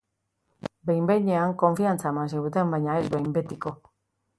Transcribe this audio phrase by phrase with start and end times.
[0.91, 3.81] Behin-behinean konfiantza eman ziguten, baina ez behin betiko.